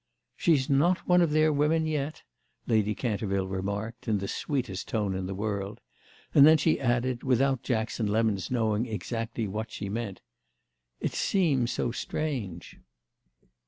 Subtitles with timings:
[0.35, 2.23] "She's not one of their women yet,"
[2.65, 5.79] Lady Canterville remarked in the sweetest tone in the world;
[6.33, 10.21] and then she added without Jackson Lemon's knowing exactly what she meant:
[10.99, 12.77] "It seems so strange."